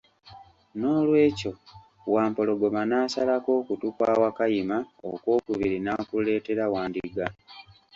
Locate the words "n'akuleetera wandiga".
5.81-7.27